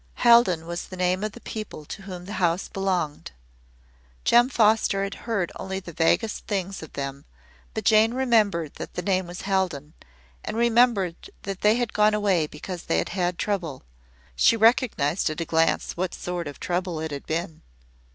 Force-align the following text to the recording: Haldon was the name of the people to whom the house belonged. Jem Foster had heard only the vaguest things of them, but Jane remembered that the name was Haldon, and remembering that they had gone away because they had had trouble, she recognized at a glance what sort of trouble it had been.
Haldon 0.15 0.65
was 0.65 0.87
the 0.87 0.97
name 0.97 1.23
of 1.23 1.33
the 1.33 1.41
people 1.41 1.85
to 1.85 2.01
whom 2.01 2.25
the 2.25 2.33
house 2.41 2.67
belonged. 2.67 3.29
Jem 4.23 4.49
Foster 4.49 5.03
had 5.03 5.13
heard 5.29 5.51
only 5.57 5.79
the 5.79 5.93
vaguest 5.93 6.47
things 6.47 6.81
of 6.81 6.93
them, 6.93 7.23
but 7.75 7.83
Jane 7.85 8.15
remembered 8.15 8.73
that 8.77 8.95
the 8.95 9.03
name 9.03 9.27
was 9.27 9.41
Haldon, 9.41 9.93
and 10.43 10.57
remembering 10.57 11.17
that 11.43 11.61
they 11.61 11.75
had 11.75 11.93
gone 11.93 12.15
away 12.15 12.47
because 12.47 12.81
they 12.85 12.97
had 12.97 13.09
had 13.09 13.37
trouble, 13.37 13.83
she 14.35 14.57
recognized 14.57 15.29
at 15.29 15.39
a 15.39 15.45
glance 15.45 15.95
what 15.95 16.15
sort 16.15 16.47
of 16.47 16.59
trouble 16.59 16.99
it 16.99 17.11
had 17.11 17.27
been. 17.27 17.61